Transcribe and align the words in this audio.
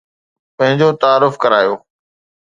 پنهنجو 0.57 0.89
تعارف 1.01 1.33
ڪرايو 1.43 1.73